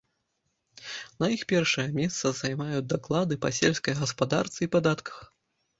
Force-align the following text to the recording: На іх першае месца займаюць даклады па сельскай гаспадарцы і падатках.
На 1.23 1.29
іх 1.35 1.43
першае 1.53 1.87
месца 1.99 2.33
займаюць 2.41 2.83
даклады 2.95 3.41
па 3.45 3.49
сельскай 3.61 4.01
гаспадарцы 4.05 4.59
і 4.71 4.75
падатках. 4.79 5.25